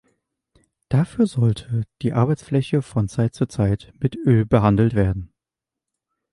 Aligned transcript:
Dafür 0.89 1.27
sollte 1.27 1.83
die 2.01 2.13
Arbeitsfläche 2.13 2.81
von 2.81 3.07
Zeit 3.07 3.35
zu 3.35 3.45
Zeit 3.45 3.93
mit 3.99 4.15
Öl 4.15 4.47
behandelt 4.47 4.95
werden. 4.95 5.31